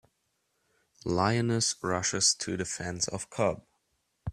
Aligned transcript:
Lioness 1.05 1.75
Rushes 1.83 2.33
to 2.33 2.57
Defense 2.57 3.07
of 3.07 3.29
Cub. 3.29 3.63